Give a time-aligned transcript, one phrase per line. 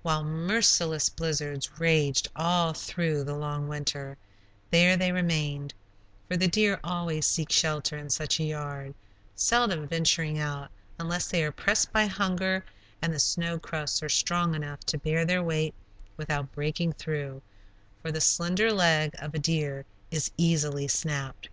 [0.00, 4.16] While merciless blizzards raged all through the long winter,
[4.70, 5.74] there they remained,
[6.26, 8.94] for the deer always seek shelter in such a "yard,"
[9.34, 12.64] seldom venturing out, unless they are pressed by hunger,
[13.02, 15.74] and the snow crusts are strong enough to bear their weight
[16.16, 17.42] without breaking through,
[18.00, 21.50] for the slender leg of a deer is easily snapped.